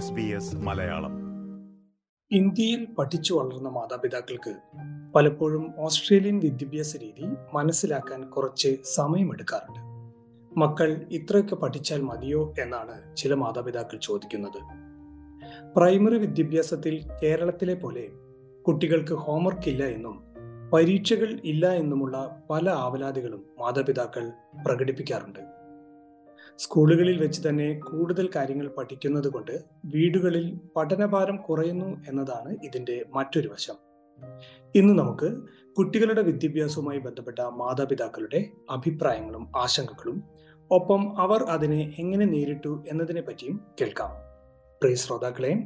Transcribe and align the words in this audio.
S 0.00 0.12
B 0.12 0.22
S 0.22 0.56
Malayalam. 0.56 1.12
ഇന്ത്യയിൽ 2.30 2.84
പഠിച്ചു 2.84 3.34
വളർന്ന 3.34 3.68
മാതാപിതാക്കൾക്ക് 3.68 4.54
പലപ്പോഴും 5.14 5.74
ഓസ്ട്രേലിയൻ 5.78 6.38
വിദ്യാഭ്യാസ 6.38 6.96
രീതി 6.96 7.24
മനസ്സിലാക്കാൻ 7.54 8.22
കുറച്ച് 8.22 8.76
സമയമെടുക്കാറുണ്ട്. 8.94 9.80
മക്കൾ 10.60 11.06
ഇത്രയൊക്കെ 11.10 11.54
പഠിച്ചാൽ 11.54 12.02
മതിയോ 12.02 12.54
എന്നാണ് 12.58 13.16
ചില 13.16 13.34
മാതാപിതാക്കൾ 13.34 13.98
ചോദിക്കുന്നത്. 14.02 14.60
പ്രൈമറി 15.76 16.18
വിദ്യാഭ്യാസത്തിൽ 16.18 17.06
കേരളത്തിലെ 17.22 17.74
പോലെ 17.74 18.08
കുട്ടികൾക്ക് 18.66 19.14
ഹോംവർക്ക് 19.14 19.68
ഇല്ല 19.68 19.84
എന്നും 19.84 20.24
പരീക്ഷകൾ 20.72 21.40
ഇല്ല 21.44 21.72
എന്നുമുള്ള 21.72 22.42
പല 22.50 22.70
ആവലാതികളും 22.70 23.44
മാതാപിതാക്കൾ 23.60 24.30
പ്രകടിപ്പിക്കാറുണ്ട്. 24.66 25.59
സ്കൂളുകളിൽ 26.60 27.20
വെച്ച് 27.20 27.48
തന്നെ 27.48 27.80
കൂടുതൽ 27.90 28.30
കാര്യങ്ങൾ 28.36 28.68
പഠിക്കുന്നത് 28.68 29.28
കൊണ്ട് 29.28 29.64
വീടുകളിൽ 29.84 30.58
പഠനഭാരം 30.76 31.36
കുറയുന്നു 31.36 32.04
എന്നതാണ് 32.08 32.56
ഇതിന്റെ 32.64 33.04
മറ്റൊരു 33.14 33.48
വശം. 33.48 33.74
ഇന്ന് 34.74 34.98
നമുക്ക് 34.98 35.38
കുട്ടികളുടെ 35.76 36.22
വിദ്യാഭ്യാസവുമായി 36.22 36.98
ബന്ധപ്പെട്ട 36.98 37.38
മാതാപിതാക്കളുടെ 37.38 38.50
അഭിപ്രായങ്ങളും 38.70 39.52
ആശങ്കകളും 39.56 40.22
ഒപ്പം 40.70 41.20
അവർ 41.20 41.42
അതിനെ 41.42 41.94
എങ്ങനെ 41.98 42.26
നേരിട്ടു 42.26 42.84
എന്നതിനെ 42.88 43.20
പറ്റിയും 43.20 43.60
കേൾക്കാം. 43.80 44.10
പ്രിയ 44.82 44.94
ശ്രോതാക്കളെ 44.94 45.64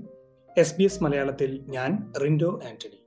എസ് 0.59 0.77
ബി 0.77 0.85
എസ് 0.85 1.03
മലയാളത്തിൽ 1.03 1.65
ഞാൻ 1.69 2.13
റിൻഡോ 2.23 2.61
ആന്റണി. 2.69 3.04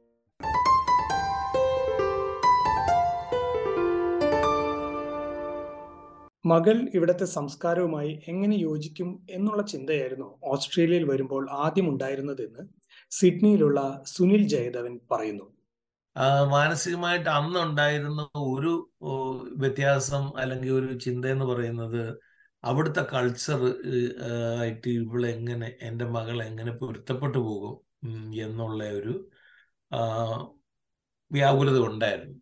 മകൾ 6.48 6.77
ഇവിടത്തെ 6.93 7.26
സംസ്കാരവുമായി 7.26 8.12
എങ്ങനെ 8.27 8.55
യോജിക്കും 8.57 9.09
എന്നുള്ള 9.29 9.62
ചിന്തയായിരുന്നു 9.63 10.29
ഓസ്ട്രേലിയയിൽ 10.43 11.05
വരുമ്പോൾ 11.05 11.43
ആദ്യം 11.63 11.87
ഉണ്ടായിരുന്നതെന്ന് 11.89 12.63
സിഡ്നിയിലുള്ള 13.12 13.79
സുനിൽ 14.05 14.43
ജയദവൻ 14.48 14.93
പറയുന്നു. 15.12 15.45
മാനസികമായിട്ട് 16.49 17.29
അന്നുണ്ടായിരുന്ന 17.29 18.21
ഒരു 18.45 18.71
വ്യത്യാസം 19.57 20.23
അല്ലെങ്കിൽ 20.37 20.71
ഒരു 20.71 20.93
ചിന്ത 20.98 21.26
എന്ന് 21.26 21.45
പറയുന്നത് 21.45 22.01
അവിടുത്തെ 22.63 23.04
കൾച്ചർ 23.13 23.61
ആയിട്ട് 24.59 24.89
ഇവളെങ്ങനെ 24.99 25.67
എന്റെ 25.82 26.05
മകൾ 26.05 26.37
എങ്ങനെ 26.43 26.71
പൊരുത്തപ്പെട്ടു 26.71 27.39
പോകും 27.39 27.76
എന്നുള്ള 28.43 28.84
ഒരു 28.99 29.13
വ്യാകുലത 31.32 31.77
ഉണ്ടായിരുന്നു. 31.89 32.37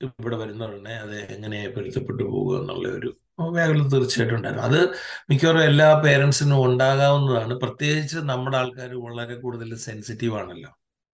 ഇവിടെ 0.00 0.36
വരുന്ന 0.36 0.64
ഉടനെ 0.64 0.94
അത് 0.96 1.16
എങ്ങനെ 1.34 1.58
പൊരുത്തപ്പെട്ടു 1.68 2.22
പോകുക 2.24 2.54
എന്നുള്ള 2.60 2.86
ഒരു 2.88 3.10
വ്യാകുലത 3.48 3.88
തീർച്ചയായിട്ടും 3.88 4.36
ഉണ്ടായിരുന്നു. 4.36 4.66
അത് 4.66 4.88
മിക്കവാറും 5.30 5.64
എല്ലാ 5.64 6.02
പേരൻസിനും 6.02 6.64
ഉണ്ടാകാവുന്നതാണ്. 6.64 7.54
പ്രത്യേകിച്ച് 7.54 8.16
നമ്മുടെ 8.16 8.56
ആൾക്കാർ 8.56 8.94
വളരെ 8.94 9.34
കൂടുതൽ 9.34 9.74
സെൻസിറ്റീവ് 9.74 10.34
ആണല്ലോ. 10.34 10.70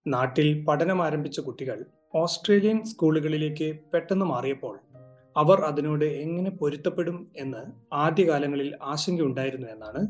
നാട്ടിൽ 0.06 0.64
പഠനം 0.64 1.02
ആരംഭിച്ച 1.02 1.40
കുട്ടികൾ 1.40 1.84
ഓസ്ട്രേലിയൻ 2.14 2.84
സ്കൂളുകളിലേക്ക് 2.84 3.78
പെട്ടെന്ന് 3.94 4.26
മാറിയപ്പോൾ 4.26 4.80
അവർ 5.36 5.60
അതിനോട് 5.60 6.04
എങ്ങനെ 6.04 6.50
പൊരുത്തപ്പെടും 6.50 7.26
എന്ന് 7.36 7.94
ആദ്യകാലങ്ങളിൽ 7.94 8.78
ആശങ്കയുണ്ടായിരുന്നു 8.82 9.66
എന്നാണ് 9.66 10.06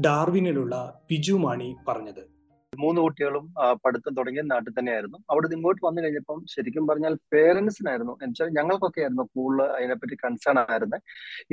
ഡാർവിനിലുള്ള 0.00 1.00
ബിജു 1.10 1.32
മാണി 1.32 1.74
പറഞ്ഞത്. 1.88 2.41
മൂന്ന് 2.80 3.00
കുട്ടികളും 3.04 3.44
പഠിത്തം 3.84 4.12
തുടങ്ങിയ 4.18 4.42
നാട്ടിൽ 4.52 4.72
തന്നെയായിരുന്നു. 4.78 5.18
അവിടെ 5.30 5.48
ഇങ്ങോട്ട് 5.56 5.80
വന്നു 5.86 6.00
കഴിഞ്ഞപ്പം 6.02 6.38
ശരിക്കും 6.54 6.84
പറഞ്ഞാൽ 6.90 7.14
പേരൻസിനായിരുന്നു. 7.32 8.14
എന്നുവെച്ചാൽ 8.22 8.50
ഞങ്ങൾക്കൊക്കെ 8.58 9.00
ആയിരുന്നു 9.04 9.24
കൂടുതൽ 9.36 9.62
അതിനെപ്പറ്റി 9.76 10.16
കൺസേൺ 10.24 10.58
ആയിരുന്നു. 10.62 10.98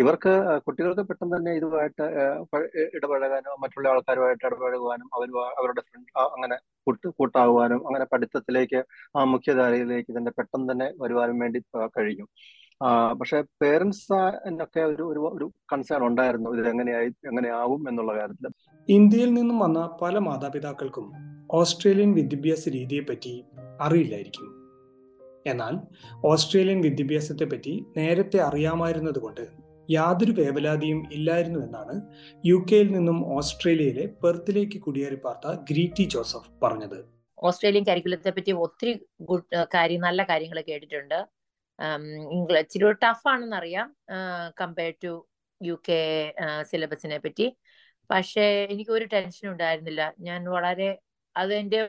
ഇവർക്ക് 0.02 0.34
കുട്ടികൾക്ക് 0.68 1.06
പെട്ടെന്ന് 1.10 1.36
തന്നെ 1.38 1.54
ഇതുമായിട്ട് 1.60 2.06
ഇടപഴകാനോ 2.98 3.54
മറ്റുള്ള 3.64 3.88
ആൾക്കാരുമായിട്ട് 3.94 4.44
ഇടപഴകുവാനും 4.50 5.10
അവർ 5.18 5.30
അവരുടെ 5.62 5.84
ഫ്രണ്ട് 5.90 6.12
അങ്ങനെ 6.36 6.58
കൂട്ട് 6.88 7.08
കൂട്ടാകുവാനും 7.20 7.82
അങ്ങനെ 7.88 8.06
പഠിത്തത്തിലേക്ക് 8.14 8.80
ആ 9.18 9.24
മുഖ്യധാരയിലേക്ക് 9.34 10.12
തന്നെ 10.18 10.32
പെട്ടെന്ന് 10.38 10.68
തന്നെ 10.72 10.88
വരുവാനും 11.04 11.40
വേണ്ടി 11.40 11.62
കഴിഞ്ഞു 11.98 12.26
പക്ഷെ 13.20 13.38
പേരൻസിനൊക്കെ 13.62 14.82
ഒരു 14.92 15.04
ഒരു 15.12 15.22
ഒരു 15.38 15.46
കൺസേൺ 15.74 16.02
ഉണ്ടായിരുന്നു. 16.08 16.50
ഇത് 16.60 16.68
എങ്ങനെയായി 16.74 17.10
എങ്ങനെയാവും 17.32 17.82
എന്നുള്ള 17.90 18.12
കാര്യത്തിൽ 18.20 18.48
ഇന്ത്യയിൽ 18.90 19.34
നിന്നും 19.34 19.60
വന്ന 19.60 19.80
പല 20.02 20.18
മാതാപിതാക്കൾക്കും 20.18 21.08
ഓസ്ട്രേലിയൻ 21.52 22.14
വിദ്യാഭ്യാസ 22.14 22.70
രീതിയെപ്പറ്റി 22.70 23.34
അറിയില്ലായിരിക്കും. 23.82 24.48
എന്നാൽ 25.48 25.76
ഓസ്ട്രേലിയൻ 26.26 26.82
വിദ്യാഭ്യാസത്തെ 26.82 27.46
പറ്റി 27.46 27.74
നേരത്തെ 27.98 28.40
അറിയാമായിരുന്നതുകൊണ്ട് 28.40 29.44
യാതൊരു 29.92 30.32
വേവലാതിയും 30.32 31.00
ഇല്ലായിരുന്നു 31.12 31.60
എന്നാണ് 31.60 31.96
യു 32.46 32.58
കെയിൽ 32.72 32.88
നിന്നും 32.92 33.20
ഓസ്ട്രേലിയയിലെ 33.38 34.06
പെർത്തിലേക്ക് 34.24 34.82
കുടിയേറി 34.82 35.16
പാർത്ത 35.16 35.56
ഗ്രീറ്റി 35.72 36.04
ജോസഫ് 36.04 36.52
പറഞ്ഞത്. 36.64 37.00
ഓസ്ട്രേലിയൻ 37.44 37.84
കരിക്കുലത്തെ 37.84 38.30
പറ്റി 38.30 38.52
ഒത്തിരി 38.66 38.94
ഗുഡ് 39.22 39.66
കാര്യം 39.74 40.02
നല്ല 40.02 40.24
കാര്യങ്ങൾ 40.24 40.62
കേട്ടിട്ടുണ്ട്. 40.70 41.20
ഇംഗ്ലീഷ് 42.38 42.64
ഇച്ചിരി 42.64 42.92
ടഫാണെന്നറിയാം 43.06 43.96
കമ്പയർഡ് 44.62 45.00
ടു 45.04 45.14
യു 45.62 45.76
കെ 45.90 46.02
സിലബസിനെ 46.62 47.18
പറ്റി. 47.18 47.48
പക്ഷേ 48.10 48.44
എനിക്ക് 48.74 48.92
ഒരു 48.98 49.06
ടെൻഷനും 49.14 49.52
ഉണ്ടായിരുന്നില്ല. 49.54 50.04
ഞാൻ 50.28 50.42
വളരെ 50.56 50.90
അത് 51.36 51.52
എന്റെ 51.62 51.80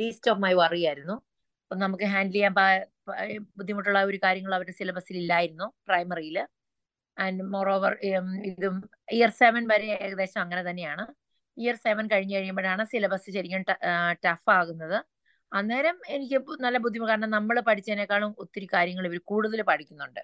ലീസ്റ്റ് 0.00 0.30
ഓഫ് 0.32 0.42
മൈ 0.44 0.52
വറി 0.62 0.80
ആയിരുന്നു. 0.90 1.16
അപ്പം 1.62 1.78
നമുക്ക് 1.84 2.06
ഹാൻഡിൽ 2.14 2.36
ചെയ്യാൻ 2.36 2.54
ബുദ്ധിമുട്ടുള്ള 3.58 4.00
ഒരു 4.10 4.18
കാര്യങ്ങൾ 4.24 4.52
അവരുടെ 4.56 4.74
സിലബസിൽ 4.80 5.16
ഇല്ലായിരുന്നു 5.22 5.66
പ്രൈമറിയിൽ 5.88 6.36
ആൻഡ് 7.16 7.44
മോർ 7.54 7.68
ഓവർ 7.74 7.92
ഇതും 8.50 8.76
ഇയർ 9.16 9.30
സെവൻ 9.40 9.62
വരെ 9.72 9.88
ഏകദേശം 10.04 10.40
അങ്ങനെ 10.44 10.62
തന്നെയാണ്. 10.70 11.04
ഇയർ 11.56 11.76
സെവൻ 11.86 12.04
കഴിഞ്ഞ് 12.12 12.34
കഴിയുമ്പോഴാണ് 12.36 12.82
സിലബസ് 12.92 13.34
ശരിക്കും 13.36 13.64
ടഫ് 14.24 14.50
ആകുന്നത്. 14.58 14.98
അന്നേരം 15.52 15.96
എനിക്ക് 16.14 16.36
നല്ല 16.64 16.78
ബുദ്ധിമുട്ട് 16.84 17.10
കാരണം 17.12 17.30
നമ്മൾ 17.36 17.56
പഠിച്ചതിനേക്കാളും 17.68 18.32
ഒത്തിരി 18.42 18.66
കാര്യങ്ങൾ 18.74 19.06
ഇവർ 19.08 19.20
കൂടുതൽ 19.30 19.60
പഠിക്കുന്നുണ്ട്. 19.70 20.22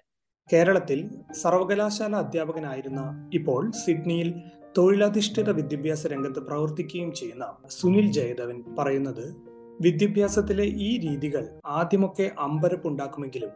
കേരളത്തിൽ 0.49 0.99
സർവകലാശാല 1.43 2.13
അധ്യാപകനായിരുന്ന 2.25 3.01
ഇപ്പോൾ 3.39 3.63
സിഡ്നിയിൽ 3.83 4.29
തൊഴിലധിഷ്ഠിത 4.77 5.49
വിദ്യാഭ്യാസ 5.49 6.07
രംഗത്ത് 6.07 6.39
പ്രവർത്തിക്കുകയും 6.39 7.13
ചെയ്യുന്ന 7.13 7.45
സുനിൽ 7.69 8.11
ജയദേവൻ 8.11 8.75
പറയുന്നത് 8.77 9.35
വിദ്യാഭ്യാസത്തിലെ 9.81 10.63
ഈ 10.63 10.99
രീതികൾ 10.99 11.49
ആദ്യമൊക്കെ 11.65 12.31
അമ്പരപ്പുണ്ടാക്കുമെങ്കിലും 12.39 13.49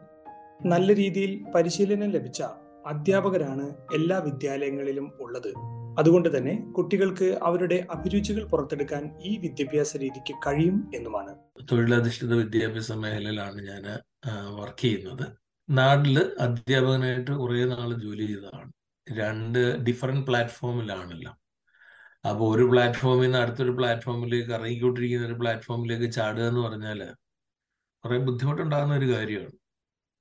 നല്ല 0.66 0.96
രീതിയിൽ 0.96 1.44
പരിശീലനം 1.56 2.10
ലഭിച്ച 2.10 2.42
അധ്യാപകരാണ് 2.86 3.76
എല്ലാ 3.94 4.18
വിദ്യാലയങ്ങളിലും 4.18 5.12
ഉള്ളത്. 5.22 5.54
അതുകൊണ്ട് 6.00 6.38
തന്നെ 6.38 6.72
കുട്ടികൾക്ക് 6.78 7.40
അവരുടെ 7.44 7.88
അഭിരുചികൾ 7.92 8.44
പുറത്തെടുക്കാൻ 8.44 9.18
ഈ 9.22 9.38
വിദ്യാഭ്യാസ 9.38 9.98
രീതിക്ക് 9.98 10.36
കഴിയും 10.48 10.92
എന്നുമാണ്. 10.96 11.36
തൊഴിലധിഷ്ഠിത 11.72 12.34
വിദ്യാഭ്യാസ 12.34 12.92
മേഖലയിലാണ് 12.92 13.62
ഞാൻ 13.62 13.86
വർക്ക് 14.58 14.81
ചെയ്യുന്നത്. 14.81 15.26
നാട്ടിൽ 15.70 16.31
അധ്യാപകനായിട്ട് 16.40 17.31
കുറേ 17.31 17.66
നാൾ 17.66 17.90
ജോലി 17.94 18.26
ചെയ്തതാണ്. 18.26 18.72
രണ്ട് 19.07 19.59
ഡിഫറെന്റ് 19.84 20.25
പ്ലാറ്റ്ഫോമിലാണല്ലോ 20.28 21.31
അപ്പോൾ 22.29 22.56
ഒരു 22.56 22.63
പ്ലാറ്റ്ഫോമിൽ 22.72 23.22
നിന്ന് 23.22 23.38
അടുത്തൊരു 23.38 23.72
പ്ലാറ്റ്ഫോമിലേക്ക് 23.72 24.51
ഇറങ്ങിക്കൊണ്ടിരിക്കുന്ന 24.51 25.28
ഒരു 25.28 25.34
പ്ലാറ്റ്ഫോമിലേക്ക് 25.34 26.12
ചാടുക 26.13 26.44
എന്ന് 26.44 26.62
പറഞ്ഞാൽ 26.62 27.00
കുറെ 28.03 28.17
ബുദ്ധിമുട്ടുണ്ടാകുന്ന 28.17 28.94
ഒരു 28.95 29.07
കാര്യമാണ്. 29.13 29.56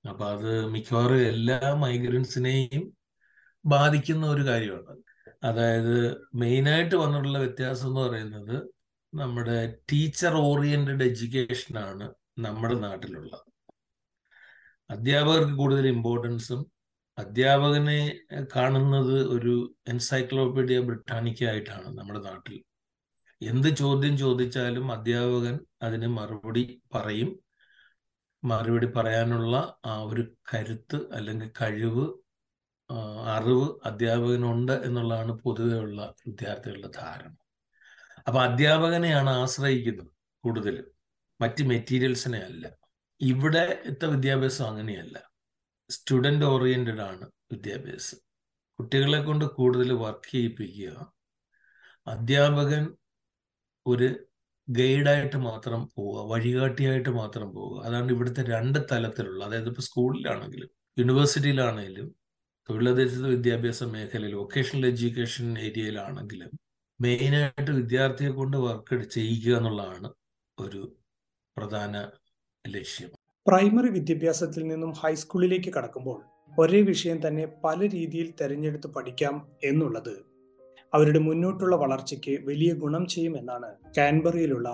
അപ്പൊ 0.08 0.24
അത് 0.30 0.66
മിക്കവാറും 0.66 1.22
എല്ലാ 1.26 1.74
മൈഗ്രൻസിനെയും 1.74 2.84
ബാധിക്കുന്ന 3.64 4.26
ഒരു 4.26 4.42
കാര്യമാണ്. 4.42 5.02
അതായത് 5.44 5.97
മെയിനായിട്ട് 6.34 6.94
വന്നിട്ടുള്ള 6.94 7.38
വ്യത്യാസം 7.38 7.88
എന്ന് 7.88 8.00
പറയുന്നത് 8.00 8.56
നമ്മുടെ 9.14 9.74
ടീച്ചർ 9.92 10.34
ഓറിയന്റഡ് 10.34 11.02
എഡ്യൂക്കേഷനാണ് 11.02 12.06
നമ്മുടെ 12.38 12.74
നാട്ടിലുള്ളത്. 12.74 13.47
അധ്യാപകർക്ക് 14.91 15.53
കൂടുതൽ 15.53 15.86
ഇമ്പോർട്ടൻസും 15.86 16.60
അധ്യാപകനെ 17.21 18.19
കാണുന്നത് 18.57 19.28
ഒരു 19.28 19.75
എൻസൈക്ലോപീഡിയ 19.89 20.81
ബ്രിട്ടാനിക്ക 20.81 21.45
ആയിട്ടാണ് 21.45 21.99
നമ്മുടെ 21.99 22.21
നാട്ടിൽ. 22.21 22.63
എന്ത് 23.43 23.69
ചോദ്യം 23.77 24.19
ചോദിച്ചാലും 24.19 24.93
അധ്യാപകൻ 24.93 25.61
അതിന് 25.83 26.07
മറുപടി 26.07 26.83
പറയും. 26.95 27.31
മറുപടി 28.45 28.87
പറയാനുള്ള 28.87 29.78
ആ 29.87 30.03
ഒരു 30.03 30.22
കരുത്ത് 30.55 31.13
അല്ലെങ്കിൽ 31.13 31.51
കഴിവ് 31.63 32.07
അറിവ് 33.27 33.67
അധ്യാപകനുണ്ട് 33.84 34.72
എന്നുള്ളതാണ് 34.72 35.33
പൊതുവെയുള്ള 35.33 36.15
വിദ്യാർത്ഥികളുടെ 36.27 36.91
ധാരണ. 36.97 37.34
അപ്പൊ 38.27 38.41
അധ്യാപകനെയാണ് 38.41 39.31
ആശ്രയിക്കുന്നത് 39.31 40.13
കൂടുതൽ 40.45 40.84
മറ്റ് 41.41 41.63
മെറ്റീരിയൽസിനെ 41.63 42.39
അല്ല. 42.39 42.65
ഇവിടത്തെ 43.21 44.07
വിദ്യാഭ്യാസം 44.07 44.67
അങ്ങനെയല്ല. 44.67 45.29
സ്റ്റുഡന്റ് 45.91 46.45
ഓറിയന്റഡ് 46.45 47.01
ആണ് 47.01 47.27
വിദ്യാഭ്യാസം. 47.53 48.19
കുട്ടികളെ 48.78 49.22
കൊണ്ട് 49.22 49.45
കൂടുതൽ 49.45 49.92
വർക്ക് 49.92 50.33
ചെയ്യിപ്പിക്കുക. 50.33 51.13
അധ്യാപകൻ 52.07 52.97
ഒരു 53.87 54.09
ഗൈഡായിട്ട് 54.69 55.37
മാത്രം 55.37 55.91
പോവുക 55.97 56.33
വഴികാട്ടിയായിട്ട് 56.33 57.09
മാത്രം 57.09 57.54
പോവുക. 57.54 57.84
അതാണ് 57.87 58.10
ഇവിടുത്തെ 58.10 58.42
രണ്ട് 58.42 58.78
തലത്തിലുള്ള 58.92 59.45
അതായത് 59.45 59.69
ഇപ്പോൾ 59.69 59.83
സ്കൂളിലാണെങ്കിലും 59.83 60.71
യൂണിവേഴ്സിറ്റിയിലാണെങ്കിലും 60.98 62.15
തൊഴിലധിഷ്ഠിത 62.71 63.27
വിദ്യാഭ്യാസ 63.27 63.83
മേഖലയിൽ 63.83 64.34
വൊക്കേഷണൽ 64.34 64.86
എഡ്യൂക്കേഷൻ 64.86 65.59
ഏരിയയിലാണെങ്കിലും 65.59 66.51
മെയിനായിട്ട് 67.01 67.71
വിദ്യാർത്ഥിയെ 67.71 68.31
കൊണ്ട് 68.31 68.57
വർക്ക് 68.57 69.03
ചെയ്യിക്കുക 69.03 69.57
എന്നുള്ളതാണ് 69.57 70.13
ഒരു 70.59 70.97
പ്രധാന 71.57 72.10
ലക്ഷ്യം. 72.69 73.20
പ്രൈമറി 73.47 73.89
വിദ്യാഭ്യാസത്തിൽ 73.89 74.63
നിന്നും 74.69 74.91
ഹൈസ്കൂളിലേക്ക് 75.03 75.71
കടക്കുമ്പോൾ 75.77 76.19
ഒരേ 76.53 76.81
വിഷയം 76.83 77.19
തന്നെ 77.27 77.45
പല 77.65 77.78
രീതിയിൽ 77.89 78.34
തെരഞ്ഞെടുത്ത് 78.41 78.87
പഠിക്കാം 78.87 79.34
എന്നുള്ളത് 79.65 80.15
അവരുടെ 80.95 81.19
മുന്നോട്ടുള്ള 81.19 81.77
വളർച്ചയ്ക്ക് 81.77 82.34
വലിയ 82.48 82.72
ഗുണം 82.75 83.07
ചെയ്യുമെന്നാണ് 83.07 83.71
കാൻബറിയിലുള്ള 83.98 84.69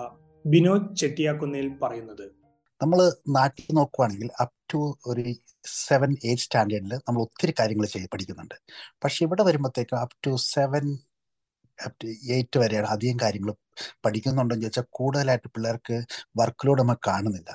ബിനോദ് 0.45 0.95
ചെട്ടിയാക്കുന്നേൽ 0.95 1.67
പറയുന്നത്. 1.83 2.25
നമ്മൾ 2.81 2.99
നാട്ടിൽ 3.29 3.75
നോക്കുവാണെങ്കിൽ 3.75 4.29
അപ് 4.41 4.55
ടു 4.73 4.81
ഒരു 5.07 5.23
സെവൻ 5.87 6.11
എയ്റ്റ് 6.23 6.41
സ്റ്റാൻഡേർഡിൽ 6.41 6.93
നമ്മൾ 7.07 7.21
ഒത്തിരി 7.21 7.53
കാര്യങ്ങൾ 7.59 7.85
ചെയ്ത് 7.85 8.07
പഠിക്കുന്നുണ്ട്. 8.13 8.55
പക്ഷെ 9.03 9.25
ഇവിടെ 9.25 9.43
വരുമ്പോഴത്തേക്കും 9.43 9.99
up 9.99 10.15
to 10.27 10.33
seven 10.53 10.85
up 11.79 11.95
to 12.03 12.07
eight 12.35 12.59
വരെയാണ് 12.59 12.87
അധികം 12.87 13.17
കാര്യങ്ങൾ 13.21 13.51
പഠിക്കുന്നുണ്ടെന്ന് 14.05 14.65
ചോദിച്ചാൽ 14.65 14.87
കൂടുതലായിട്ട് 14.89 15.49
പിള്ളേർക്ക് 15.55 15.97
വർക്ക് 16.39 16.67
ലോഡ് 16.67 16.81
നമ്മൾ 16.81 16.97
കാണുന്നില്ല. 17.07 17.51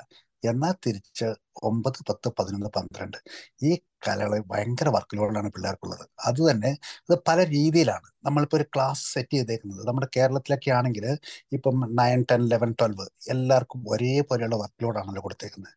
എന്നാൽ 0.49 0.73
തിരിച്ച് 0.85 1.27
ഒമ്പത് 1.63 1.99
പത്ത് 2.09 2.29
പതിനൊന്ന് 2.39 2.69
പന്ത്രണ്ട്. 2.77 3.17
ഈ 3.63 3.71
കലകളെ 4.07 4.39
ഭയങ്കര 4.51 4.89
വർക്ക് 4.89 5.17
ലോഡാണ് 5.17 5.49
പിള്ളേർക്കുള്ളത്. 5.51 6.05
അത് 6.25 6.51
തന്നെ 6.51 6.71
ഇത് 7.09 7.15
പല 7.27 7.45
രീതിയിലാണ്. 7.47 8.07
നമ്മളിപ്പോൾ 8.25 8.57
ഒരു 8.57 8.65
ക്ലാസ് 8.75 9.13
സെറ്റ് 9.13 9.33
ചെയ്തേക്കുന്നത്. 9.33 9.87
നമ്മുടെ 9.87 10.07
കേരളത്തിലൊക്കെ 10.17 10.71
ആണെങ്കിൽ 10.71 11.05
ഇപ്പം 11.51 11.95
നയൻ 11.99 12.25
ടെൻ 12.31 12.43
ലെവൻ 12.47 12.71
ട്വൽവ് 12.81 13.07
എല്ലാവർക്കും 13.29 13.83
ഒരേപോലെയുള്ള 13.89 14.55
വർക്ക് 14.55 14.83
ലോഡാണല്ലോ 14.83 15.21
കൊടുത്തേക്കുന്നത്. 15.21 15.75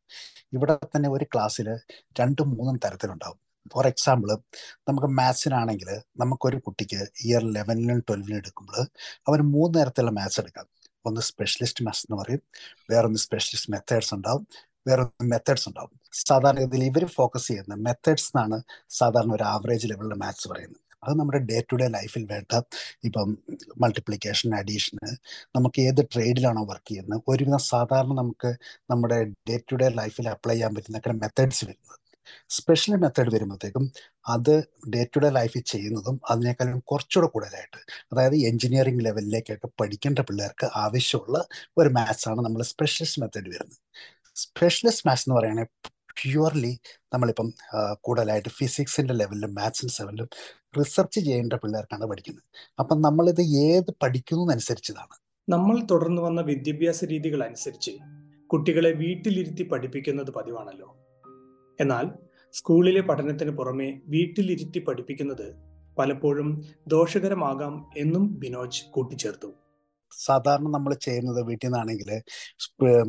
ഇവിടെ 0.53 0.79
തന്നെ 0.97 1.09
ഒരു 1.09 1.27
ക്ലാസ്സിൽ 1.35 1.69
രണ്ടും 2.21 2.51
മൂന്നും 2.51 2.79
തരത്തിലുണ്ടാവും. 2.85 3.39
ഫോർ 3.73 3.87
എക്സാമ്പിൾ 3.87 4.31
നമുക്ക് 4.89 5.07
മാത്സിനാണെങ്കിൽ 5.07 5.89
നമുക്കൊരു 6.21 6.59
കുട്ടിക്ക് 6.67 7.01
ഇയർ 7.25 7.43
ലെവനിലും 7.57 7.99
ട്വൽവിലും 8.01 8.37
എടുക്കുമ്പോൾ 8.37 8.81
അവന് 9.29 9.43
മൂന്ന് 9.55 9.79
തരത്തിലുള്ള 9.81 10.13
മാത്സ് 10.21 10.41
എടുക്കാം. 10.41 10.67
ഒന്ന് 11.07 11.21
സ്പെഷ്യലിസ്റ്റ് 11.21 11.85
മാത്സ് 11.85 12.07
എന്ന് 12.11 12.23
പറയും. 12.23 12.43
വേറൊന്ന് 12.91 13.19
സ്പെഷ്യലിസ്റ്റ് 13.19 13.73
മെത്തേഡ്സ് 13.73 14.15
ഉണ്ടാവും. 14.15 14.49
വേറൊന്ന് 14.89 15.31
മെത്തേഡ്സ് 15.31 15.69
ഉണ്ടാവും. 15.69 16.01
സാധാരണഗതിയിൽ 16.13 16.85
ഇവർ 16.85 17.05
ഫോക്കസ് 17.05 17.49
ചെയ്യുന്ന 17.49 17.75
മെത്തേഡ്സ് 17.75 18.29
എന്നാണ് 18.29 18.63
സാധാരണ 18.89 19.33
ഒരു 19.33 19.43
ആവറേജ് 19.43 19.87
ലെവലിലെ 19.87 20.15
മാത്സ് 20.15 20.49
പറയുന്നത്. 20.49 20.87
അത് 21.05 21.19
നമ്മുടെ 21.19 21.39
ഡേ 21.39 21.65
ടു 21.73 21.77
ഡേ 21.77 21.87
ലൈഫിൽ 21.89 22.27
വേണ്ട 22.31 22.61
ഇപ്പം 23.05 23.39
മൾട്ടിപ്ലിക്കേഷൻ 23.79 24.55
അഡീഷന് 24.55 25.17
നമുക്ക് 25.57 25.81
ഏത് 25.81 26.07
ട്രേഡിലാണോ 26.15 26.65
വർക്ക് 26.65 26.89
ചെയ്യുന്നത്. 26.89 27.23
ഒരുവിധം 27.29 27.59
സാധാരണ 27.59 28.09
നമുക്ക് 28.09 28.55
നമ്മുടെ 28.91 29.25
ഡേ 29.25 29.61
ടു 29.73 29.77
ഡേ 29.77 29.89
ലൈഫിൽ 29.89 30.29
അപ്ലൈ 30.29 30.55
ചെയ്യാൻ 30.55 30.75
പറ്റുന്ന 30.75 31.13
മെത്തേഡ്സ് 31.13 31.65
വരുന്നത്. 31.65 32.06
സ്പെഷ്യൽ 32.49 32.97
മെത്തേഡ് 32.97 33.35
വരുമ്പോഴത്തേക്കും 33.35 33.93
അത് 34.29 34.65
ഡേ 34.95 35.05
ടു 35.05 35.19
ഡേ 35.19 35.31
ലൈഫിൽ 35.31 35.61
ചെയ്യുന്നതും 35.61 36.21
അതിനേക്കാളും 36.31 36.79
കുറച്ചുകൂടെ 36.79 37.27
കൂടുതലായിട്ട് 37.27 37.81
അതായത് 38.13 38.35
എഞ്ചിനീയറിംഗ് 38.35 39.05
ലെവലിലേക്കൊക്കെ 39.05 39.69
പഠിക്കേണ്ട 39.81 40.19
പിള്ളേർക്ക് 40.19 40.71
ആവശ്യമുള്ള 40.77 41.47
ഒരു 41.79 41.89
മാത്സ് 41.89 42.29
ആണ് 42.29 42.41
നമ്മൾ 42.41 42.63
സ്പെഷ്യലിസ്റ്റ് 42.63 43.23
മെത്തേഡ് 43.23 43.49
വരുന്നത്. 43.49 43.79
സ്പെഷ്യലിസ്റ്റ് 44.35 45.09
മാത്സ് 45.09 45.29
എന്ന് 45.29 45.41
പറയുകയാണെങ്കിൽ 45.41 45.91
പ്യുവർലി 46.23 46.81
നമ്മളിപ്പം 47.13 47.53
കൂടുതലായിട്ട് 48.01 48.49
ഫിസിക്സിന്റെ 48.49 49.15
ലെവലിലും 49.15 49.55
മാത്സിന്റെ 49.55 50.05
ലെവലിലും 50.05 50.29
റിസർച്ച് 50.79 51.21
ചെയ്യേണ്ട 51.21 51.53
പിള്ളേർക്കാണ് 51.53 52.05
പഠിക്കുന്നത്. 52.05 52.45
അപ്പം 52.79 53.03
നമ്മളിത് 53.03 53.41
ഏത് 53.41 53.91
പഠിക്കുന്നതനുസരിച്ചതാണ്? 54.03 55.15
നമ്മൾ 55.49 55.77
തുടർന്ന് 55.91 56.23
വന്ന 56.23 56.41
വിദ്യാഭ്യാസ 56.41 57.05
രീതികൾ 57.05 57.45
അനുസരിച്ച് 57.45 57.91
കുട്ടികളെ 58.47 58.91
വീട്ടിലിരുത്തി 58.93 59.63
പഠിപ്പിക്കുന്നത് 59.63 60.31
പതിവാണല്ലോ. 60.31 61.06
എന്നാൽ 61.81 62.07
സ്കൂളിലെ 62.53 63.01
പഠനത്തിന് 63.01 63.51
പുറമെ 63.51 64.01
വീട്ടിലിരുത്തി 64.07 64.79
പഠിപ്പിക്കുന്നത് 64.79 65.55
പലപ്പോഴും 65.99 66.65
ദോഷകരമാകാം 66.89 67.91
എന്നും 67.97 68.39
ബിനോജ് 68.39 68.83
കൂട്ടിച്ചേർത്തു. 68.91 69.66
സാധാരണ 70.13 70.69
നമ്മൾ 70.77 70.93
ചെയ്യുന്നത് 71.07 71.41
വീട്ടിൽ 71.49 71.67
നിന്നാണെങ്കിൽ 71.69 72.11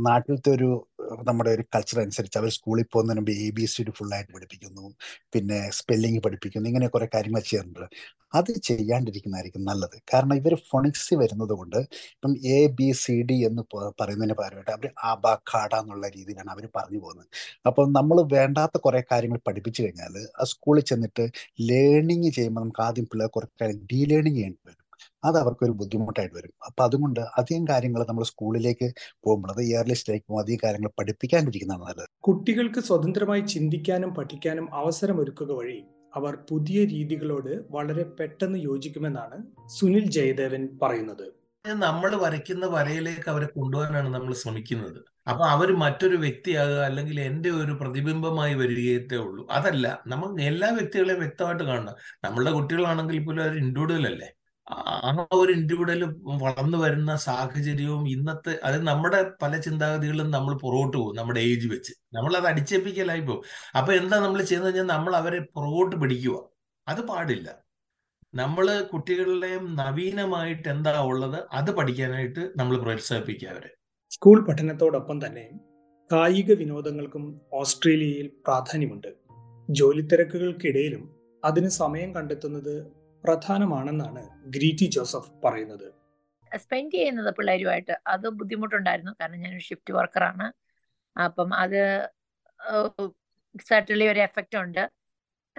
നാട്ടിലത്തെ 0.07 0.49
ഒരു 0.57 0.69
നമ്മുടെ 1.27 1.51
ഒരു 1.55 1.63
കൾച്ചർ 1.75 1.97
അനുസരിച്ച് 2.03 2.37
അവർ 2.39 2.49
സ്കൂളിൽ 2.57 2.85
പോകുന്നതിന് 2.93 3.21
മുമ്പ് 3.21 3.33
എ 3.45 3.49
ബി 3.57 3.65
സി 3.73 3.81
ഡി 3.87 3.91
ഫുള്ളായിട്ട് 3.99 4.31
പഠിപ്പിക്കുന്നു. 4.35 4.85
പിന്നെ 5.33 5.59
സ്പെല്ലിംഗ് 5.79 6.21
പഠിപ്പിക്കുന്നു. 6.25 6.67
ഇങ്ങനെ 6.71 6.87
കുറെ 6.95 7.07
കാര്യങ്ങൾ 7.15 7.41
ചെയ്യാറുണ്ട്. 7.49 7.83
അത് 8.33 8.51
ചെയ്യാണ്ടിരിക്കുന്നതായിരിക്കും 8.69 9.63
നല്ലത്. 9.69 9.97
കാരണം 10.13 10.35
ഇവർ 10.41 10.53
ഫോണിക്സ് 10.69 11.15
വരുന്നത് 11.21 11.53
കൊണ്ട് 11.59 11.77
ഇപ്പം 12.15 12.33
എ 12.55 12.59
ബി 12.79 12.89
സി 13.03 13.15
ഡി 13.29 13.37
എന്ന് 13.49 13.63
പറയുന്നതിന് 14.01 14.35
പകരമായിട്ട് 14.41 14.73
അവർ 14.77 14.87
ആബ 15.11 15.23
ഖാഡ 15.51 15.71
എന്നുള്ള 15.83 16.07
രീതിയിലാണ് 16.17 16.51
അവർ 16.55 16.65
പറഞ്ഞു 16.77 16.99
പോകുന്നത്. 17.05 17.29
അപ്പം 17.69 17.87
നമ്മൾ 17.99 18.19
വേണ്ടാത്ത 18.35 18.77
കുറെ 18.87 19.01
കാര്യങ്ങൾ 19.11 19.39
പഠിപ്പിച്ചു 19.49 19.81
കഴിഞ്ഞാൽ 19.83 20.15
ആ 20.41 20.45
സ്കൂളിൽ 20.53 20.85
ചെന്നിട്ട് 20.91 21.25
ലേണിംഗ് 21.71 22.31
ചെയ്യുമ്പോൾ 22.37 22.63
നമുക്ക് 22.63 22.83
ആദ്യം 22.87 23.07
പിള്ളേർ 23.13 23.31
കുറേ 23.37 23.49
കാര്യം 23.63 23.81
ഡീ 23.91 24.01
ലേണിംഗ് 24.13 24.37
ചെയ്യേണ്ടി 24.39 24.61
വരും. 24.69 24.83
അത് 25.27 25.37
അവർക്കൊരു 25.37 25.71
ബുദ്ധിമുട്ടായിട്ട് 25.71 26.35
വരും. 26.35 26.53
അപ്പൊ 26.65 26.83
അതുകൊണ്ട് 26.83 27.19
അധികം 27.19 27.67
കാര്യങ്ങൾ 27.67 28.05
നമ്മൾ 28.09 28.23
സ്കൂളിലേക്ക് 28.23 28.93
പോകുമ്പോൾ 29.25 29.51
അത് 29.51 29.61
ഇയർലി 29.61 29.93
സ്റ്റേക്ക് 29.93 30.25
പോകുമ്പോൾ 30.25 30.43
അധികം 30.43 30.61
കാര്യങ്ങൾ 30.63 30.91
പഠിപ്പിക്കാണ്ടിരിക്കുന്നതാണ് 30.99 31.83
നല്ലത്. 31.83 32.05
കുട്ടികൾക്ക് 32.19 32.79
സ്വതന്ത്രമായി 32.79 33.41
ചിന്തിക്കാനും 33.41 34.13
പഠിക്കാനും 34.13 34.73
അവസരം 34.73 35.19
ഒരുക്കുക 35.19 35.51
വഴി 35.51 35.83
അവർ 36.15 36.37
പുതിയ 36.49 36.85
രീതികളോട് 36.85 37.59
വളരെ 37.71 38.03
പെട്ടെന്ന് 38.19 38.59
യോജിക്കുമെന്നാണ് 38.59 39.37
സുനിൽ 39.67 40.11
ജയദേവൻ 40.11 40.79
പറയുന്നത്. 40.81 41.27
നമ്മൾ 41.65 42.15
വരയ്ക്കുന്ന 42.15 42.65
വരയിലേക്ക് 42.65 43.29
അവരെ 43.29 43.45
കൊണ്ടുപോകാനാണ് 43.45 44.13
നമ്മൾ 44.13 44.33
ശ്രമിക്കുന്നത്. 44.33 44.99
അപ്പൊ 45.27 45.45
അവർ 45.45 45.75
മറ്റൊരു 45.75 46.15
വ്യക്തിയാകുക 46.15 46.79
അല്ലെങ്കിൽ 46.79 47.19
എന്റെ 47.19 47.49
ഒരു 47.49 47.71
പ്രതിബിംബമായി 47.71 48.53
വരികയത്തേ 48.53 49.17
ഉള്ളൂ. 49.17 49.47
അതല്ല 49.51 50.03
നമ്മൾ 50.07 50.41
എല്ലാ 50.41 50.69
വ്യക്തികളെയും 50.69 51.19
വ്യക്തമായിട്ട് 51.19 51.63
കാണണം. 51.63 51.95
നമ്മളുടെ 52.23 52.51
കുട്ടികളാണെങ്കിൽ 52.51 53.25
പോലും 53.25 53.43
അവർ 53.43 53.57
ഇൻഡിവിജ്വൽ 53.57 54.07
അല്ലേ? 54.07 54.29
ആ 54.71 55.27
ഒരു 55.33 55.51
ഇൻഡിവിജ്വൽ 55.51 56.03
വളർന്നു 56.25 56.77
വരുന്ന 56.77 57.15
സാഹചര്യവും 57.15 58.09
ഇന്നത്തെ 58.09 58.59
അത് 58.63 58.87
നമ്മുടെ 58.87 59.31
പല 59.41 59.57
ചിന്താഗതികളും 59.57 60.31
നമ്മൾ 60.31 60.57
പുറകോട്ട് 60.57 60.97
പോകും 60.97 61.15
നമ്മുടെ 61.15 61.39
ഏജ് 61.39 61.67
വെച്ച്. 61.67 61.93
നമ്മൾ 62.13 62.35
അത് 62.37 62.47
അടിച്ചേപ്പിക്കലായി 62.47 63.19
പോകും. 63.19 63.43
അപ്പൊ 63.77 63.93
എന്താ 63.93 64.19
നമ്മൾ 64.19 64.41
ചെയ്യുന്നത് 64.41 64.75
കഴിഞ്ഞാൽ 64.75 64.95
നമ്മൾ 64.95 65.15
അവരെ 65.15 65.39
പുറകോട്ട് 65.39 65.95
പിടിക്കുക. 65.95 66.49
അത് 66.87 67.01
പാടില്ല. 67.01 67.67
നമ്മൾ 68.35 68.81
കുട്ടികളുടെയും 68.81 69.75
നവീനമായിട്ട് 69.75 70.69
എന്താ 70.69 71.01
ഉള്ളത് 71.01 71.43
അത് 71.51 71.71
പഠിക്കാനായിട്ട് 71.71 72.51
നമ്മൾ 72.55 72.77
പ്രോത്സാഹിപ്പിക്കുക 72.77 73.49
അവരെ. 73.49 73.69
സ്കൂൾ 74.09 74.45
പഠനത്തോടൊപ്പം 74.45 75.25
തന്നെ 75.25 75.49
കായിക 76.11 76.53
വിനോദങ്ങൾക്കും 76.53 77.41
ഓസ്ട്രേലിയയിൽ 77.53 78.27
പ്രാധാന്യമുണ്ട്. 78.27 79.07
ജോലി 79.69 80.01
തിരക്കുകൾക്കിടയിലും 80.01 81.15
അതിന് 81.45 81.69
സമയം 81.69 82.15
കണ്ടെത്തുന്നത് 82.15 82.96
പ്രധാനമാണെന്നാണ് 83.23 84.21
ഗ്രീറ്റി 84.55 84.85
ജോസഫ് 84.95 85.31
പറയുന്നത്. 85.45 85.87
സ്പെൻഡ് 86.57 86.93
ചെയ്യുന്നത് 86.93 87.29
പിള്ളേരുമായിട്ട് 87.35 87.93
അത് 88.07 88.27
ബുദ്ധിമുട്ടുണ്ടായിരുന്നു. 88.39 89.13
കാരണം 89.21 89.39
ഞാനൊരു 89.39 89.65
ഷിഫ്റ്റ് 89.69 89.93
വർക്കറാണ്. 89.93 90.47
അപ്പം 91.15 91.49
അത് 91.63 91.79
സർട്ടലി 93.69 94.05
ഒരു 94.07 94.19
എഫക്റ്റ് 94.19 94.57
ഉണ്ട്. 94.57 94.83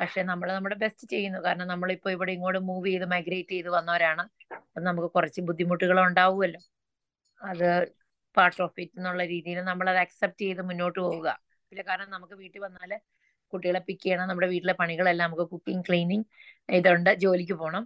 പക്ഷെ 0.01 0.23
നമ്മൾ 0.23 0.49
നമ്മുടെ 0.53 0.77
ബെസ്റ്റ് 0.77 1.07
ചെയ്യുന്നു. 1.11 1.39
കാരണം 1.47 1.67
നമ്മളിപ്പോൾ 1.67 2.11
ഇവിടെ 2.11 2.33
ഇങ്ങോട്ട് 2.33 2.61
മൂവ് 2.71 2.87
ചെയ്ത് 2.89 3.05
മൈഗ്രേറ്റ് 3.05 3.51
ചെയ്ത് 3.51 3.69
വന്നവരാണ്. 3.69 4.25
അപ്പം 4.55 4.85
നമുക്ക് 4.85 5.09
കുറച്ച് 5.15 5.41
ബുദ്ധിമുട്ടുകൾ 5.41 5.99
ഉണ്ടാവുമല്ലോ. 6.01 6.61
അത് 7.43 7.69
പാർട്ട് 8.37 8.63
ഓഫ് 8.63 8.81
ഇറ്റ് 8.81 8.99
എന്നുള്ള 8.99 9.25
രീതിയിൽ 9.25 9.59
നമ്മൾ 9.71 9.87
അത് 9.91 9.99
അക്സെപ്റ്റ് 9.99 10.43
ചെയ്ത് 10.45 10.63
മുന്നോട്ട് 10.63 10.99
പോവുക. 11.01 11.29
പിന്നെ 11.71 11.85
കാരണം 11.89 12.11
നമുക്ക് 12.11 12.35
വീട്ടിൽ 12.35 12.61
വന്നാൽ 12.61 12.93
കുട്ടികളെ 13.53 13.81
പിക്ക് 13.89 14.05
ചെയ്യണം. 14.05 14.27
നമ്മുടെ 14.31 14.49
വീട്ടിലെ 14.55 14.75
പണികളെല്ലാം 14.81 15.27
നമുക്ക് 15.29 15.47
കുക്കിംഗ് 15.55 15.85
ക്ലീനിങ് 15.89 16.27
ഇതുണ്ട്. 16.79 17.11
ജോലിക്ക് 17.25 17.57
പോകണം 17.63 17.85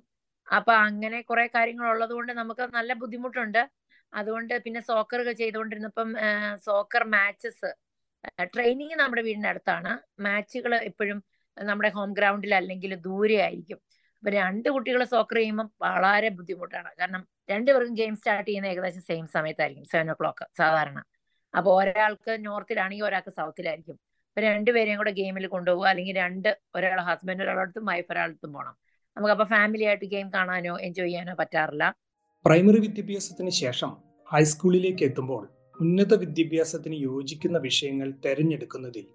അപ്പൊ 0.48 0.72
അങ്ങനെ 0.86 1.18
കുറെ 1.30 1.46
കാര്യങ്ങൾ 1.56 1.86
ഉള്ളത് 1.94 2.12
കൊണ്ട് 2.18 2.32
നമുക്ക് 2.40 2.64
നല്ല 2.78 2.92
ബുദ്ധിമുട്ടുണ്ട്. 3.02 3.62
അതുകൊണ്ട് 4.12 4.54
പിന്നെ 4.64 4.80
സോക്കർ 4.90 5.20
ചെയ്തുകൊണ്ടിരുന്നപ്പം 5.42 6.08
സോക്കർ 6.66 7.04
മാച്ചസ് 7.14 7.70
ട്രെയിനിങ് 8.54 8.96
നമ്മുടെ 9.02 9.22
വീടിന്റെ 9.26 9.48
അടുത്താണ്. 9.52 9.92
മാച്ചുകൾ 10.26 10.72
എപ്പോഴും 10.90 11.18
നമ്മുടെ 11.56 11.90
ഹോം 11.96 12.10
ഗ്രൗണ്ടിൽ 12.18 12.52
അല്ലെങ്കിൽ 12.60 12.92
ദൂരെ 13.06 13.38
ആയിരിക്കും. 13.46 13.78
അപ്പൊ 14.22 14.30
രണ്ട് 14.40 14.68
കുട്ടികൾ 14.74 15.02
സോക്കർ 15.14 15.36
ചെയ്യുമ്പോൾ 15.40 15.68
വളരെ 15.84 16.28
ബുദ്ധിമുട്ടാണ്. 16.38 16.90
കാരണം 17.00 17.22
രണ്ടുപേർക്കും 17.52 17.94
ഗെയിം 18.00 18.14
സ്റ്റാർട്ട് 18.20 18.48
ചെയ്യുന്ന 18.50 18.68
ഏകദേശം 18.72 19.02
സെയിം 19.10 19.24
സമയത്തായിരിക്കും 19.36 19.86
സെവൻ 19.92 20.10
ഒ 20.12 20.16
ക്ലോക്ക് 20.20 20.44
സാധാരണ. 20.60 20.98
അപ്പൊ 21.54 21.70
ഒരാൾക്ക് 21.80 22.32
നോർത്തിലാണെങ്കിൽ 22.46 23.06
ഒരാൾക്ക് 23.10 23.32
സൗത്തിലായിരിക്കും 23.40 23.96
അപ്പൊ 24.32 24.42
രണ്ടുപേരെയും 24.42 24.98
കൂടെ 24.98 25.10
ഗെയിമിൽ 25.10 25.46
കൊണ്ടുപോകുക 25.46 25.86
അല്ലെങ്കിൽ 25.88 26.14
രണ്ട് 26.16 26.48
ഒരാൾ 26.76 26.98
ഹസ്ബൻഡ് 27.08 27.42
ഒരാളടുത്തും 27.44 27.84
വൈഫ് 27.84 28.06
ഒരാളടുത്തും 28.12 28.52
പോകണം 28.52 28.74
നമുക്ക് 29.16 29.32
അപ്പൊ 29.34 29.44
ഫാമിലി 29.44 29.84
ആയിട്ട് 29.84 30.06
ഗെയിം 30.14 30.28
കാണാനോ 30.34 30.74
എൻജോയ് 30.86 31.08
ചെയ്യാനോ 31.08 31.34
പറ്റാറില്ല. 31.40 31.84
പ്രൈമറി 32.44 32.78
വിദ്യാഭ്യാസത്തിന് 32.78 33.50
ശേഷം 33.50 33.90
ഹൈസ്കൂളിലേക്ക് 34.28 35.04
എത്തുമ്പോൾ 35.04 35.42
ഉന്നത 35.80 36.14
വിദ്യാഭ്യാസത്തിന് 36.14 36.94
യോജിക്കുന്ന 36.94 37.58
വിഷയങ്ങൾ 37.58 38.08
തെരഞ്ഞെടുക്കുന്നതിൽ 38.26 39.06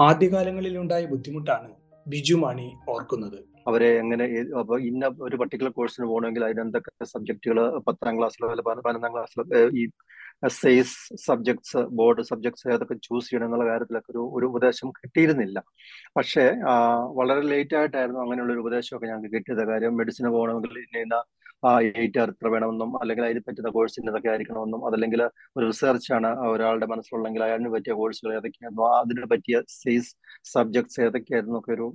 ആദ്യകാലങ്ങളിലുണ്ടായ 0.00 1.04
ബുദ്ധിമുട്ടാണ് 1.12 1.70
ബിജു 2.06 2.34
മാണി 2.34 2.68
ഓർക്കുന്നത്. 2.88 3.40
അവരെ 3.66 3.88
എങ്ങനെ 4.02 4.24
അപ്പൊ 4.60 4.74
ഇന്ന 4.90 5.10
ഒരു 5.26 5.36
പർട്ടിക്കുലർ 5.40 5.72
കോഴ്സിന് 5.78 6.06
പോകണമെങ്കിൽ 6.06 6.44
അതിന് 6.46 6.62
എന്തൊക്കെ 6.66 6.92
സബ്ജക്റ്റുകൾ 7.14 7.58
പത്താം 7.88 8.14
ക്ലാസ്സിലോ 8.18 8.48
അല്ല 8.54 8.62
പതിനൊന്നാം 8.68 9.12
ക്ലാസ്സിലോ 9.16 9.44
ഈ 9.80 9.84
സെയ്സ് 10.60 10.94
സബ്ജക്ട്സ് 11.26 11.80
ബോർഡ് 11.98 12.22
സബ്ജക്ട്സ് 12.30 12.64
ഏതൊക്കെ 12.74 12.96
ചൂസ് 13.06 13.28
ചെയ്യണം 13.28 13.46
എന്നുള്ള 13.48 13.66
കാര്യത്തിലൊക്കെ 13.70 14.10
ഒരു 14.14 14.22
ഒരു 14.36 14.46
ഉപദേശം 14.52 14.88
കിട്ടിയിരുന്നില്ല. 14.98 15.58
പക്ഷേ 16.16 16.44
വളരെ 17.18 17.42
ലേറ്റ് 17.52 17.76
ആയിട്ടായിരുന്നു 17.80 18.20
അങ്ങനെയുള്ള 18.24 18.52
ഒരു 18.56 18.62
ഉപദേശമൊക്കെ 18.64 19.08
ഞങ്ങൾക്ക് 19.12 19.34
കിട്ടിയത്. 19.36 19.62
കാര്യം 19.72 19.94
മെഡിസിന് 20.00 20.30
പോകണമെങ്കിൽ 20.36 20.78
ഇന്ന 21.04 21.18
എയ്റ്റ് 21.88 22.22
ഇത്ര 22.32 22.48
വേണമെന്നും 22.54 22.90
അല്ലെങ്കിൽ 23.00 23.24
അതിന് 23.26 23.42
പറ്റുന്ന 23.48 23.70
കോഴ്സ് 23.76 23.96
ഇന്നതൊക്കെ 24.00 24.28
ആയിരിക്കണമെന്നും 24.32 24.80
അതല്ലെങ്കിൽ 24.88 25.20
ഒരു 25.56 25.64
റിസർച്ച് 25.70 26.10
ആണ് 26.16 26.30
ഒരാളുടെ 26.52 26.86
മനസ്സിലുള്ളെങ്കിൽ 26.92 27.42
അയാളിന് 27.46 27.70
പറ്റിയ 27.74 27.94
കോഴ്സുകൾ 28.00 28.30
ഏതൊക്കെയായിരുന്നു 28.38 28.86
അതിന് 29.00 29.28
പറ്റിയ 29.32 29.58
സൈസ് 29.76 30.10
സബ്ജക്ട്സ് 30.54 31.00
ഏതൊക്കെയായിരുന്നു 31.06 31.58
ഒക്കെ 31.60 31.72
ഒരു 31.76 31.86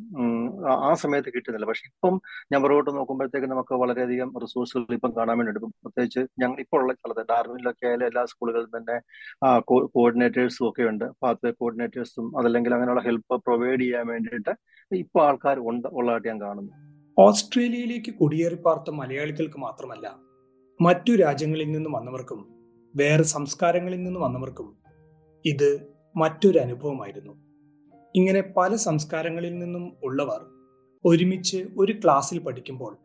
ആ 0.88 0.92
സമയത്ത് 1.04 1.30
കിട്ടുന്നില്ല. 1.36 1.68
പക്ഷെ 1.72 1.86
ഇപ്പം 1.92 2.16
ഞാൻ 2.54 2.62
പുറകോട്ട് 2.66 2.92
നോക്കുമ്പോഴത്തേക്ക് 3.00 3.50
നമുക്ക് 3.54 3.76
വളരെയധികം 3.84 4.32
റിസോഴ്സുകൾ 4.46 4.96
ഇപ്പം 5.00 5.14
കാണാൻ 5.20 5.38
വേണ്ടിയിട്ട് 5.40 5.62
പ്രത്യേകിച്ച് 5.86 6.24
ഞങ്ങൾ 6.44 6.58
ഇപ്പോൾ 6.66 6.82
ഉള്ള 6.84 6.94
സ്ഥലത്ത് 7.00 7.26
ഡാർവിനിലൊക്കെ 7.34 7.88
ആയാലും 7.92 8.08
എല്ലാ 8.12 8.24
സ്കൂളുകളിലും 8.34 8.74
തന്നെ 8.78 8.98
കോർഡിനേറ്റേഴ്സും 9.98 10.66
ഒക്കെ 10.70 10.84
ഉണ്ട്. 10.92 11.06
പാത്വേ 11.24 11.52
കോർഡിനേറ്റേഴ്സും 11.62 12.28
അതല്ലെങ്കിൽ 12.40 12.74
അങ്ങനെയുള്ള 12.78 13.04
ഹെൽപ്പ് 13.10 13.38
പ്രൊവൈഡ് 13.48 13.82
ചെയ്യാൻ 13.86 14.08
വേണ്ടിയിട്ട് 14.14 14.54
ഇപ്പോൾ 14.92 15.24
ആൾക്കാർ 15.28 15.58
ഉണ്ട് 15.72 15.88
ഉള്ളതായിട്ട് 15.98 16.30
ഞാൻ 16.32 16.40
കാണുന്നു. 16.48 16.74
ഓസ്ട്രേലിയയിലേക്ക് 17.20 18.12
കുടിയേറി 18.14 18.56
പാർത്ത 18.56 18.90
മലയാളികൾക്ക് 18.90 19.58
മാത്രമല്ല 19.58 20.08
മറ്റു 20.82 21.16
രാജ്യങ്ങളിൽ 21.16 21.72
നിന്നും 21.72 21.92
വന്നവർക്കും 21.92 22.48
വേറെ 22.96 23.24
സംസ്കാരങ്ങളിൽ 23.24 24.04
നിന്നും 24.04 24.22
വന്നവർക്കും 24.22 24.78
ഇത് 25.46 25.90
മറ്റൊരു 26.16 26.60
അനുഭവമായിരുന്നു. 26.60 27.34
ഇങ്ങനെ 28.16 28.54
പല 28.58 28.76
സംസ്കാരങ്ങളിൽ 28.76 29.58
നിന്നും 29.58 29.98
ഉള്ളവർ 30.04 30.42
ഒരുമിച്ച് 31.06 31.68
ഒരു 31.78 31.92
ക്ലാസ്സിൽ 31.92 32.40
പഠിക്കുമ്പോൾ 32.40 32.98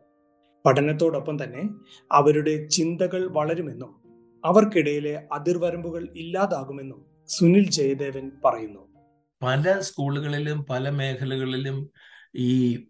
പഠനത്തോടൊപ്പം 0.65 1.43
തന്നെ 1.43 1.63
അവരുടെ 2.11 2.67
ചിന്തകൾ 2.67 3.27
വളരുമെന്നും 3.31 3.91
അവർക്കിടയിലെ 4.45 5.23
അതിർവരമ്പുകൾ 5.31 6.07
ഇല്ലാതാകുമെന്നും 6.15 7.05
സുനിൽ 7.27 7.69
ജയദേവൻ 7.69 8.31
പറയുന്നു. 8.43 8.79
പല 9.41 9.79
സ്കൂളുകളിലും 9.79 10.65
പല 10.69 10.89
മേഖലകളിലും 10.89 11.89
ഈ 12.35 12.87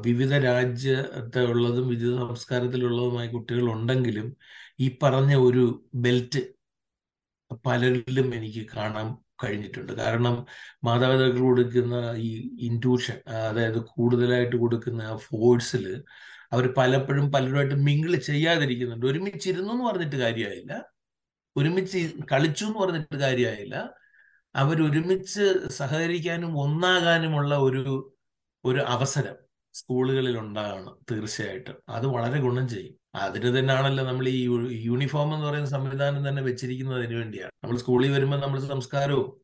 വിവിധ 0.00 0.34
രാജ്യത്തെ 0.34 1.40
ഉള്ളതും 1.44 1.88
വിവിധ 1.88 2.18
സംസ്കാരത്തിലുള്ളതുമായ 2.18 3.26
കുട്ടികൾ 3.28 3.72
ഉണ്ടെങ്കിലും 3.72 4.36
ഈ 4.80 4.98
പറഞ്ഞ 5.02 5.34
ഒരു 5.34 5.88
ബെൽറ്റ് 5.94 6.40
പലരിലും 7.66 8.34
എനിക്ക് 8.34 8.66
കാണാൻ 8.76 9.16
കഴിഞ്ഞിട്ടുണ്ട്. 9.44 9.92
കാരണം 9.92 10.46
മാതാപിതാക്കൾ 10.84 11.40
കൊടുക്കുന്ന 11.40 12.14
ഈ 12.16 12.58
ഇൻട്യൂഷൻ 12.60 13.18
അതായത് 13.28 13.78
കൂടുതലായിട്ട് 13.78 14.56
കൊടുക്കുന്ന 14.56 15.16
ഫോഴ്സിൽ 15.16 16.04
അവർ 16.52 16.74
പലപ്പോഴും 16.76 17.32
പലരുമായിട്ട് 17.32 17.74
മിങ്കിൾ 17.74 18.16
ചെയ്യാതിരിക്കുന്നുണ്ട്. 18.16 19.06
ഒരുമിച്ചിരുന്നു 19.06 19.72
എന്ന് 19.72 19.84
പറഞ്ഞിട്ട് 19.84 20.16
കാര്യമായില്ല. 20.16 20.84
ഒരുമിച്ച് 21.56 21.98
കളിച്ചു 22.32 22.64
എന്ന് 22.64 22.78
പറഞ്ഞിട്ട് 22.78 23.16
കാര്യമായില്ല. 23.16 23.90
അവരൊരുമിച്ച് 24.56 25.68
സഹകരിക്കാനും 25.68 26.58
ഒന്നാകാനുമുള്ള 26.58 27.56
ഒരു 27.58 28.16
ഒരു 28.64 28.80
അവസരം 28.80 29.49
സ്കൂളുകളിൽ 29.74 30.38
ഉണ്ടാകണം 30.38 30.94
തീർച്ചയായിട്ടും. 31.10 31.76
അത് 31.88 32.06
വളരെ 32.06 32.40
ഗുണം 32.40 32.68
ചെയ്യും. 32.68 32.94
അതിന് 33.14 33.58
തന്നെയാണല്ലോ 33.58 34.04
നമ്മൾ 34.04 34.28
ഈ 34.28 34.40
യൂണിഫോം 34.84 35.34
എന്ന് 35.34 35.46
പറയുന്ന 35.46 35.68
സംവിധാനം 35.68 36.28
തന്നെ 36.28 36.42
വെച്ചിരിക്കുന്നത് 36.42 36.98
അതിനു 36.98 37.16
വേണ്ടിയാണ്. 37.16 37.50
നമ്മൾ 37.64 37.76
സ്കൂളിൽ 37.76 38.10
വരുമ്പോൾ 38.12 38.40
നമ്മുടെ 38.40 38.62
സംസ്കാരവും 38.68 39.40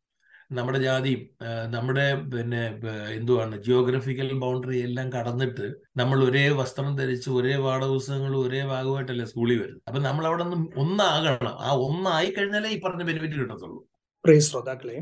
നമ്മുടെ 0.52 0.78
ജാതിയും 0.78 1.22
നമ്മുടെ 1.70 2.14
പിന്നെ 2.14 2.80
എന്തുവാണ് 3.14 3.62
ജിയോഗ്രഫിക്കൽ 3.62 4.32
ബൗണ്ടറി 4.32 4.82
എല്ലാം 4.82 5.12
കടന്നിട്ട് 5.12 5.74
നമ്മൾ 5.96 6.24
ഒരേ 6.24 6.48
വസ്ത്രം 6.48 6.96
ധരിച്ച് 6.96 7.30
ഒരേ 7.30 7.56
പാഠപുസ്തകങ്ങളും 7.56 8.40
ഒരേ 8.46 8.64
ഭാഗമായിട്ടല്ലേ 8.64 9.26
സ്കൂളിൽ 9.26 9.58
വരുന്നത്. 9.62 9.82
അപ്പൊ 9.88 10.00
നമ്മൾ 10.02 10.26
അവിടെ 10.26 10.44
നിന്ന് 10.44 10.68
ഒന്നാകണം. 10.76 11.54
ആ 11.60 11.72
ഒന്നായി 11.74 12.30
കഴിഞ്ഞാലേ 12.30 12.68
ഈ 12.68 12.80
പറഞ്ഞ 12.80 13.02
ബെനിഫിറ്റ് 13.02 13.34
കിട്ടത്തുള്ളൂ. 13.34 14.38
ശ്രോതാക്കളെ 14.38 15.00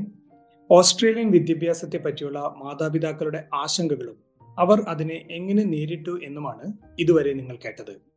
ഓസ്ട്രേലിയൻ 0.71 1.31
വിദ്യാഭ്യാസത്തെ 1.31 1.97
പറ്റിയുള്ള 1.97 2.38
മാതാപിതാക്കളുടെ 2.38 3.45
ആശങ്കകളും 3.54 4.16
അവർ 4.58 4.80
അതിനെ 4.80 5.25
എങ്ങനെ 5.30 5.62
നേരിട്ടു 5.64 6.20
എന്നുമാണ് 6.25 6.73
ഇതുവരെ 6.99 7.32
നിങ്ങൾ 7.32 7.56
കേട്ടത്. 7.56 8.13